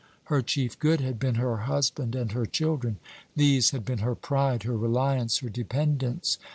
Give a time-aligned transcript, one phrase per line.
[0.23, 2.97] Her chief good had been her husband and her children.
[3.35, 6.39] These had been her pride, her reliance, her dependence.